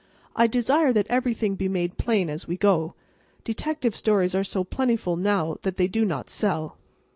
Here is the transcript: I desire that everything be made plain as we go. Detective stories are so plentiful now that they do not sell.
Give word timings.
I 0.35 0.47
desire 0.47 0.91
that 0.93 1.05
everything 1.11 1.53
be 1.53 1.69
made 1.69 1.99
plain 1.99 2.27
as 2.27 2.47
we 2.47 2.57
go. 2.57 2.95
Detective 3.43 3.95
stories 3.95 4.33
are 4.33 4.43
so 4.43 4.63
plentiful 4.63 5.15
now 5.15 5.57
that 5.61 5.77
they 5.77 5.87
do 5.87 6.05
not 6.05 6.27
sell. 6.31 6.79